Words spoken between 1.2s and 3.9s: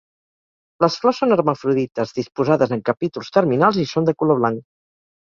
són hermafrodites, disposades en capítols terminals i